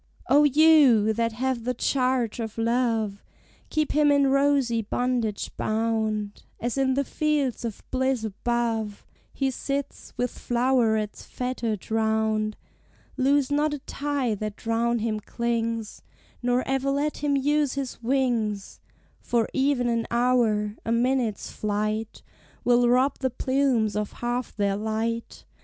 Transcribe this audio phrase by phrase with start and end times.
[0.31, 3.23] O you, that have the charge of Love,
[3.69, 10.15] Keep him in rosy bondage bound, As in the Fields of Bliss above He sits,
[10.17, 12.57] with flowerets fettered round;
[13.15, 16.01] Loose not a tie that round him clings,
[16.41, 18.79] Nor ever let him use his wings;
[19.19, 22.23] For even an hour, a minute's flight
[22.63, 25.45] Will rob the plumes of half their light.